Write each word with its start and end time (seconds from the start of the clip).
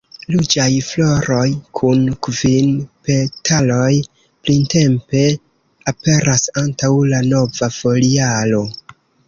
Ruĝaj 0.35 0.69
floroj 0.85 1.43
kun 1.79 2.01
kvin 2.27 2.71
petaloj 3.09 3.91
printempe 4.49 5.23
aperas 5.95 6.45
antaŭ 6.65 6.93
la 7.15 7.23
nova 7.31 7.73
foliaro. 7.81 8.67